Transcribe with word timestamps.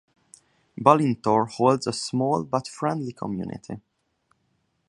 Balintore 0.79 1.47
holds 1.47 1.85
a 1.85 1.93
small 1.93 2.43
but 2.43 2.67
friendly 2.67 3.11
community. 3.11 3.81